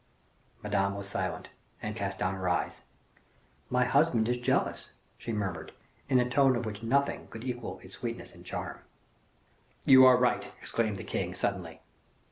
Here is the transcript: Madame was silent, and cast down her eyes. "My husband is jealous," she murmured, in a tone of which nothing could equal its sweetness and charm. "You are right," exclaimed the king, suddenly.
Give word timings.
Madame 0.63 0.95
was 0.95 1.07
silent, 1.07 1.49
and 1.79 1.95
cast 1.95 2.17
down 2.17 2.33
her 2.33 2.49
eyes. 2.49 2.81
"My 3.69 3.85
husband 3.85 4.27
is 4.27 4.37
jealous," 4.39 4.93
she 5.19 5.31
murmured, 5.31 5.73
in 6.09 6.19
a 6.19 6.27
tone 6.27 6.55
of 6.55 6.65
which 6.65 6.81
nothing 6.81 7.27
could 7.27 7.43
equal 7.43 7.77
its 7.83 7.97
sweetness 7.97 8.33
and 8.33 8.43
charm. 8.43 8.79
"You 9.85 10.03
are 10.05 10.17
right," 10.17 10.53
exclaimed 10.59 10.97
the 10.97 11.03
king, 11.03 11.35
suddenly. 11.35 11.81